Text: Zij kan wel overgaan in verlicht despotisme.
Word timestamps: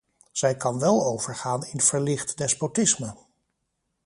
Zij 0.31 0.55
kan 0.55 0.79
wel 0.79 1.05
overgaan 1.05 1.65
in 1.65 1.81
verlicht 1.81 2.37
despotisme. 2.37 3.15